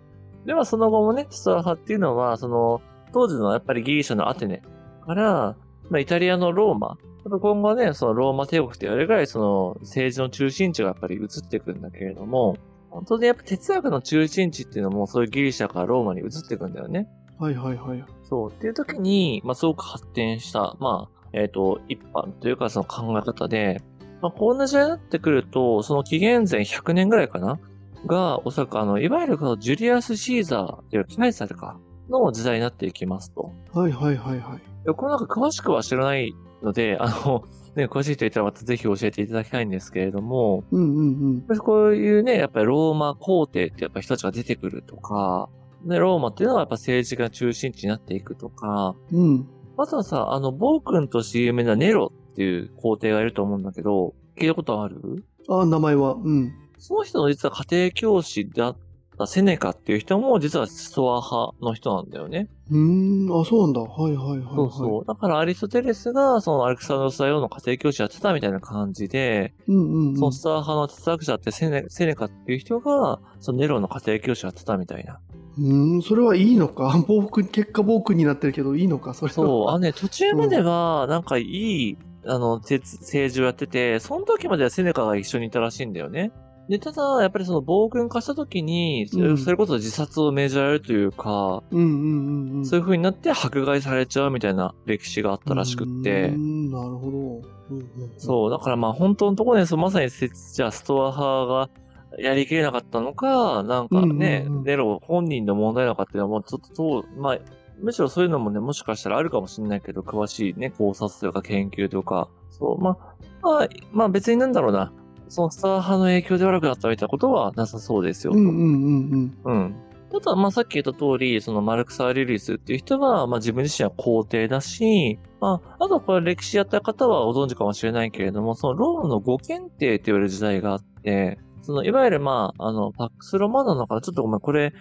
[0.45, 2.82] ではその後もね、ストア派っていうのは、その、
[3.13, 4.62] 当時のやっぱりギリシャのアテネ
[5.06, 5.56] から、
[5.89, 12.58] まあイタリアのローマ、今後ね、そのローマ帝国って言われるぐらい、その政治の中心地がやっぱり移っていくんだけれども、
[12.89, 17.08] 本当にやっぱ哲学の中心地っていうのもそういうギリシャからローマに移っていくんだよね。
[17.41, 18.06] はいはいはい。
[18.23, 18.51] そう。
[18.51, 23.82] っていう時に、まあ、すごく発展した、まあ、えっ、と、一般というかその考え方で、
[24.21, 27.60] まあ、こんな時代になってくると、その紀元前100年ぐらいかな？
[28.06, 33.51] が、おそらくあの、いわゆるジュリアス・シーザーっていうカイサルか、の時代になっていきますと。
[33.73, 34.86] はいはいはいはい。
[34.86, 37.43] でこれなんか詳しくは知らないので、あの、
[37.75, 41.58] ね、詳しい人いたらまたぜひ教えていただきたいんですけれども、うんうんうん。
[41.60, 45.47] こういうね、やっぱりローマ皇帝ってやっぱ人たちが出てくるとか、
[45.85, 49.47] で、ローマっていうのはやっぱ政治が中心地になっていくとか、うん。
[49.77, 55.25] まずはさ、あの、暴君として有名なネロっていう皇帝がいると思うんだけど、聞いたことある？
[55.49, 56.13] あ、名前は。
[56.13, 56.53] うん。
[56.77, 58.77] その人の実は家庭教師であっ
[59.17, 62.49] たセネカっていう人も実はストア派の人なんだよね。
[62.71, 63.41] うーん。
[63.41, 63.81] あ、そうなんだ。
[63.81, 64.55] はいはいはい、はい。
[64.55, 65.05] そうそう。
[65.05, 70.15] だからアリストテレスがそのアレクサンドロス大王の家庭教師やってたみたいな感じで、うんうん、うん。
[70.17, 75.19] そのスター派の哲学者ってセネセネカっていう人が、そのネロの家庭教師やってたみたいな。
[75.57, 79.33] うーん、それはいいのか 暴君、結果暴君になってるけど、いいのかそれは。
[79.33, 86.31] そう、あのね、途中までは、なんかいい、あの、哲政治をやってて、その時まではセネカが一緒にいたらしいんだよね。
[86.69, 91.63] で、ただ、やっぱりその暴君化した時に、それこそ自殺を命じられるというか。
[91.71, 97.17] そういう風になって迫害されちゃうみたいな歴史があったらしくってうー、ん、なるほど。
[97.17, 101.69] うんうんうん、そう、だからまあ本当のところで、そうまさにせじゃあストア派が
[102.17, 107.39] やりきれなかったのか、なんかね、うんうんうんネロ本人の問題なのかっていうのはもうちょっとそう、まあ、
[107.80, 112.97] むしろそういうのもね、もしかしたらあるかもしれないけど、詳しいね、考察というか研究とか、そう、まあ、
[113.41, 114.93] まあ、まあ別になんだろうな、
[115.30, 118.39] そのスター派の影響で悪くなったみたいなことはなさそうですよ、と。
[118.39, 119.76] うんうんうんうん。
[120.13, 134.74] あとは、まあ、さっき言った通り、そのマルクス・アリリスっていう人は、まあ、自分自身は皇帝だし、まあ、あとはこれ歴史やった方はご存知かもしれないけれども、そのローマの五検定って言われる時代があって、その、いわゆる、まあ、あの、パックス・ロマノのから、ちょっとごめん、これ、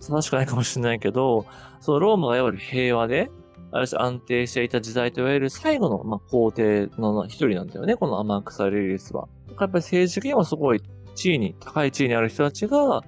[0.00, 1.46] 正しくないかもしれないけど、
[1.80, 3.30] そのローマがいわゆる平和で、
[3.72, 9.28] ある種安定していた時代といわれる最後の、まあ、皇帝の一人なんだよね、このアマンクス・アリリスは。
[9.48, 10.82] だからやっぱり政治的にもすごい
[11.14, 13.02] 地位に、高い地位にある人たちが、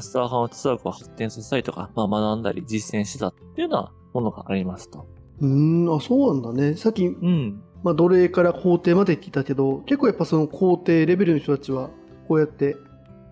[0.00, 5.06] スター派の哲学を発展させたりとか、まあ、学んだり実践してたっていうようなものがありますと。
[5.40, 5.94] うん。
[5.94, 6.74] あ、そうなんだね。
[6.76, 7.62] さっき、うん。
[7.82, 11.90] まあ、奴隷から皇帝までって言ったけど、結構やっぱその皇帝レベルの人たちは、
[12.28, 12.76] こうやって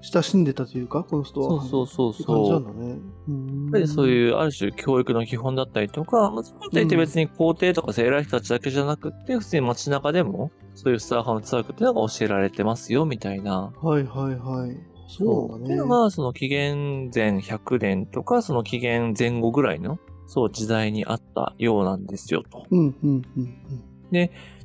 [0.03, 1.63] 親しんでたというか、この人は。
[1.63, 2.61] そうそうそうって感じなそう。
[2.61, 2.99] んだね。
[3.29, 13.73] うーんやっぱりそういう、ある種教育の基本だったりとか、まあ、そういって別に皇帝とか偉い人たちだけじゃなくって、普通に街中でも、そういうスター派の哲学っていうのが教えられてますよ、みたいな。
[13.83, 14.77] はいはいはい。
[15.09, 15.65] そうだね。
[15.65, 22.65] っていうのが、その紀元前100年とか、その紀元前後ぐらいの、そう、時代にあったようなんですよ、と。
[22.71, 23.55] うんうんうん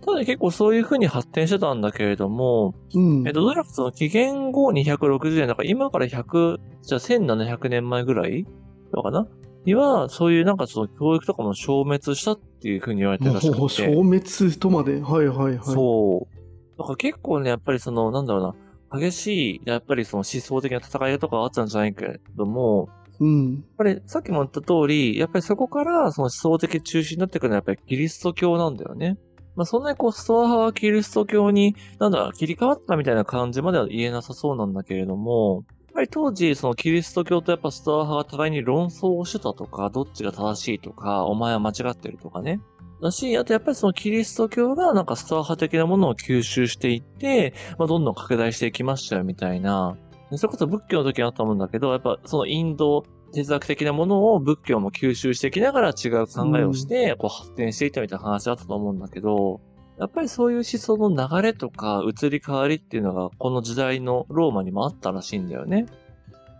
[0.05, 3.19] ただ結構そういう風に発展してたんだけれども、うん。
[3.19, 3.27] うん。
[3.27, 8.45] えっと、どうやらその紀元後260年だから今から100、じゃあ1700年前ぐらい
[8.93, 9.27] のかな？
[9.65, 13.59] には、そういうなんかその教育とかも消滅したっていう風に言われてるらしくて。
[13.69, 15.01] 消滅とまで？
[15.01, 15.57] はいはいはい。
[15.63, 16.77] そう。
[16.77, 18.55] だから結構ね、やっぱりその、なんだろ
[18.91, 23.55] うな、激しい、やっぱりその思想的な戦いとかあったんじゃないけれども、うん。
[23.55, 29.17] やっぱりさっきも言った通り、やっぱりそこからその思想的中心になってくるのはやっぱりキリスト教なんだよね。
[29.55, 42.59] まあそんなにこうストア派はキリスト教に、なんだ、切り替わったみたいな感じまでは言えなさそうなんだけれども、やっぱり当時そのキリスト教とやっぱストア派が互いに論争をしてたとか、どっちが正しいとか、お前は間違ってるとかね。
[43.01, 49.97] だし、あとやっぱりそのキリスト教がなんかストア派的なものを吸収していって、まあどんどん拡大していきましたよみたいな。
[50.33, 59.61] それこそ仏教の時にあったと思うんだけど、やっぱそのインド哲学的なものを仏教も吸収していきながら違う考えをして、こう発展していったみたいな話だったと思うんだけど、
[59.99, 65.85] やっぱりそういう思想の流れとか移り変わりっていうのがこの時代のローマにもあったらしいんだよね。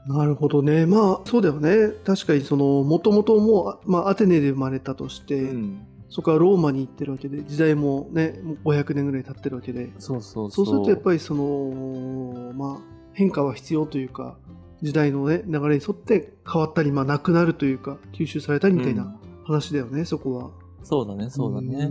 [0.08, 0.86] なるほどね。
[0.86, 1.90] まあ、そうだよね。
[2.06, 5.88] 確かに、その、もともともう、あまあ、アテネで生まれたとして、うん。
[6.10, 10.66] そこからローマに行ってるわけで、時代もね、もう500年ぐらい経ってるわけで、そうそうそう。
[10.66, 12.78] そうするとやっぱりその、まあ、
[13.14, 14.38] 変化は必要というか、
[14.82, 20.66] 時代のね、流れに沿って変わったり、まあ、なくなるというか、吸収されたりみたいな話だよね、そこは。
[20.84, 21.90] そうだね、そうだね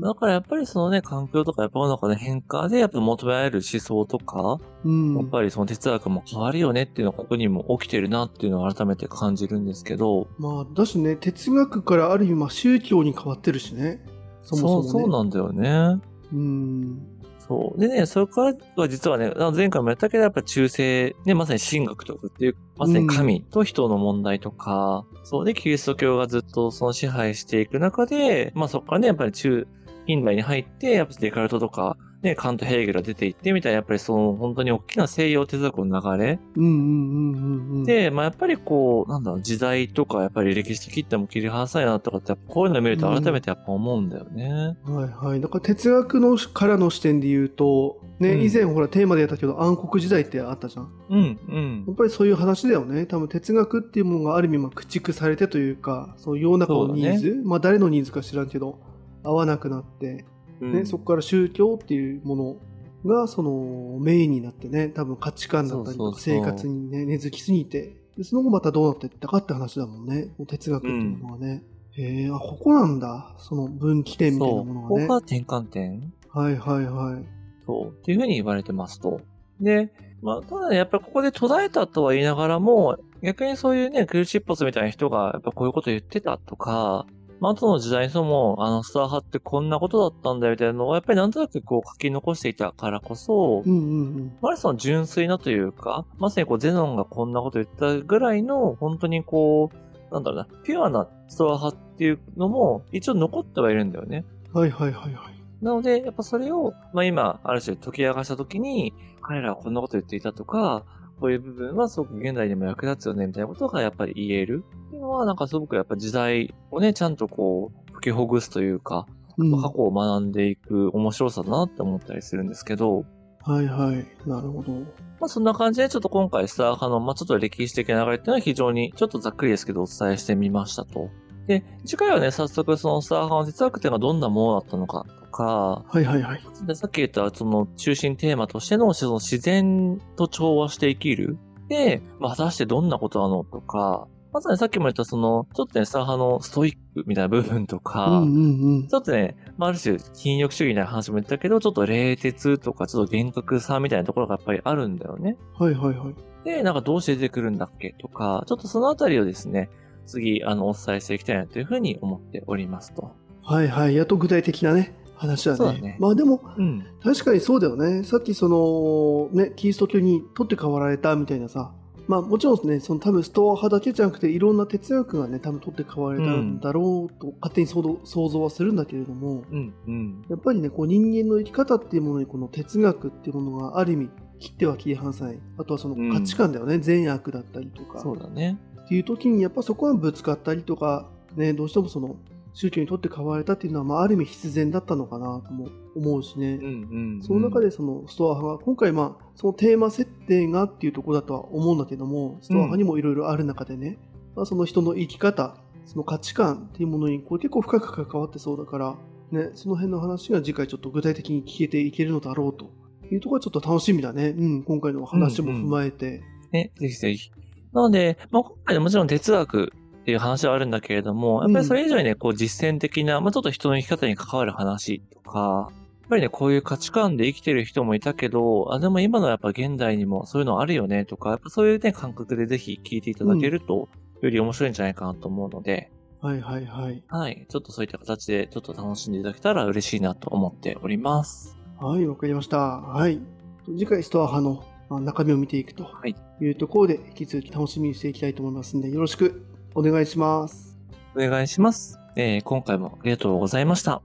[0.00, 5.14] だからやっぱりそのね、環境とかやっぱ世の中の変化でやっぱ求められる思想とか、うん。
[5.16, 14.02] やっぱりその哲学も変わるよねっていうのがここにも起きてるなっていうのを改めて感じるんですけど、まあ、だしね、哲学からある意味、まあ、宗教に変わってるしね。
[14.42, 14.88] そもそも、ね。
[14.88, 16.00] そう、そうなんだよね。
[16.32, 17.11] うん。
[17.52, 17.80] そう。
[17.80, 29.66] でね、それからは実はね、前回もやったけど、やっぱ中世、ね、まさに神学とかっていう、まさに神と人の問題とか、そうで、キリスト教がずっとその支配していく中で、まあそこからね、やっぱり中、
[30.06, 44.76] 近代に入って、やっぱデカルトとか、ね、カント・ヘーゲルが出ていってみたいな、やっぱりその本当に大きな西洋哲学の流れ、うんうんうんうんうん。、で、まあやっぱりこう、なんだろう、時代とか、やっぱり歴史的っても切り離さないなとかって、こういうのを見ると改めてやっぱ思うんだよね。
[44.84, 45.40] はいはい。
[45.40, 50.88] だから哲学のからの視点で言うと、ね、うん以前ほらテーマでやったけど暗黒時代ってあったじゃん。
[51.10, 51.92] うん、うんや。
[51.92, 53.06] っぱりそういう話だよね。
[53.06, 58.78] 多分哲学っていうものがある意味まあ駆逐されてというか、そう世の中のニーズ、まあ誰のニーズか知らんけど、
[59.24, 60.24] 合わなくなって、
[60.62, 62.56] うんね、そこから宗教っていうもの
[63.04, 70.28] がそのメインになってね、多分価値観だったりとか生活にね、根付きすぎて、でその後またどうなっていったかって話だもんね。
[70.46, 71.62] 哲学っていうのはね。
[71.94, 73.34] へえ、あ、ここなんだ。
[73.38, 74.64] その分岐点みたいな。
[74.64, 74.88] ものがね。
[74.88, 77.24] ここが転換点はいはいはい。
[77.66, 77.88] そう。
[77.88, 79.20] っていうふうに言われてますと。
[79.60, 79.92] で、
[80.22, 87.06] まあ、ただね、やっぱりここで途絶えたとは言いながらも、逆にそういうね、クルチッポスみたいな人が、やっぱこういうこと言ってたとか、まあ、
[87.50, 94.38] 後の時代にそも、あの、スター派ってこんなことだったんだよみたいなのを、やっぱりなんとなくこう書き残していたからこそう、んうんうん。
[94.40, 104.24] まあ、その純粋なというか、まさにこう、ゼノンがこんなこと言ったぐらいの、本当にこう、なんだろうな、ピュアなストア派っていうのも、一応残ってはいるんだよね。
[104.52, 105.32] はいはいはいはい。
[105.62, 110.84] なので、やっぱそれを、まあ今、ある種解き明かしたときに、彼らはこんなこと言っていたとか、
[111.22, 114.64] こういう部分はすごく現代にも役立つよね、みたいなことがやっぱり言える。
[114.88, 119.06] っていうのは、なんかすごくやっぱ時代をね、ちゃんとこう、解きほぐすというか、
[119.38, 123.04] うん、過去を学んでいく面白さだなって思ったりするんですけど、
[123.44, 124.28] はいはい。
[124.28, 124.72] なるほど。
[124.72, 131.10] まあそんな感じでちょっと今回スター派の、まあちょっと歴史的な流れっていうのは非常にちょっとざっくりですけどお伝えしてみましたと。
[131.46, 136.40] で、次回はね、早速そのスター派の哲学っていうのはどんなものだったのかとか、はいはいはい。
[136.66, 141.38] でさっき言ったその中心テーマとしてのその自然と調和して生きる。
[141.68, 148.88] で、まあ、果たしてどんなことなのとか、まずね、さっきも言ったその、ちょっとね、スター派のストイックみたいな部分とか、うんうんうん。
[148.88, 155.36] ちょっとね、まあ、ある種、禁欲主義みたいな話も言ったけど、ちょっと冷徹とか、ちょっと厳格さみたいなところがやっぱりあるんだよね。
[155.58, 156.14] はいはいはい。
[156.44, 159.68] で、なんかどうして出てくるんだっけとか、ちょっとそのあたりをですね、
[160.12, 163.12] 次、あの、お伝えしていきたいなというふうに思っておりますと。
[163.42, 163.96] はいはい。
[163.96, 165.58] やっと具体的なね、話だね。
[165.58, 166.84] だねまあでも、うん。
[167.02, 168.04] 確かにそうだよね。
[168.04, 171.72] さっきその、ね、キリスト教に取って代わられたみたいなさ。
[172.08, 179.74] まあもちろんね、その多分ストア派だけじゃなくていろんな哲学がね、多分取って代わられたんだろうと勝手に想像想像はするんだけれども、うん。
[179.86, 180.24] うん。
[180.28, 184.10] やっぱりね、こう人間の生き方っていうものにこの哲学っていうものがある意味
[184.40, 185.38] 切っては切り離さない。
[185.56, 186.78] あとはその価値観だよね。
[186.78, 188.00] 善悪だったりとか。
[188.00, 188.58] そうだね。
[188.92, 192.16] っていう時にやっぱそこはぶつかったりとか、ね、どうしてもその
[192.52, 196.58] 宗教にとって変われたっていうのは、まあ、ある意味必然だったのかなとも思うしね。
[196.60, 197.22] うんうん。
[197.22, 203.96] その中でそのストア派が、今回まあ、そのテーマ設定がっていうところだとは思うんだけども、ストア派にもいろいろある中でね、
[204.36, 208.96] まあ、その人の生き方、その価値観っていうものにこれ結構深く関わってそうだから、
[209.30, 212.70] ね、その辺の話が次回ちょっと具体的に聞けていけるのだろうと
[213.10, 214.34] いうところはちょっと楽しみだね。
[214.36, 216.22] うん、今回の話も踏まえて。
[216.52, 217.30] ね、ぜひぜひ。
[217.72, 225.68] なので、まあ、今回もちろん哲学っていう話はあるんだけれども、やっぱりそれ以上にね、こう実践的な、まあ、ちょっと人の生き方に関わる話とか、
[226.02, 233.88] やっぱりね、こういう価値観で生きてる人もいたけど、あ、でも今のやっぱ現代にもそういうのあるよねとか、やっぱそういうね、感覚でぜひ聞いていただけると、
[234.20, 237.02] より面白いんじゃないかなと思うので、はいはいはい。
[237.08, 237.46] はい。
[237.48, 241.56] ちょっとそういった形で、ちょっと楽しんでいただけたら嬉しいなと思っております。
[241.80, 242.58] はい、わかりました。
[242.58, 243.20] はい。
[243.66, 250.78] 次回、ストア派のまあ中身を見ていくとはいいうところで、引き続き楽しみにしていきたいと思いますので、よろしくお願いします。
[251.14, 251.98] お願いします。
[252.16, 254.02] えー今回もありがとうございました。